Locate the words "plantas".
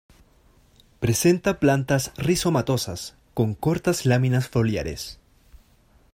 1.59-2.11